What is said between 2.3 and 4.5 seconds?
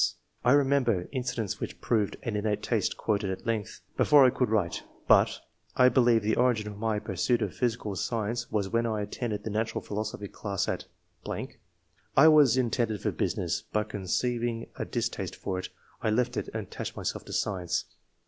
innate taste quoted at length] before I could